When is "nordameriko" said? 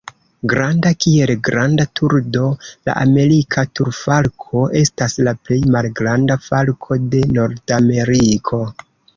7.39-8.65